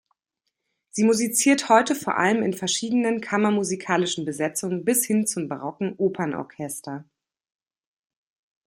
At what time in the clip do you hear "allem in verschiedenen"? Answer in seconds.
2.17-3.21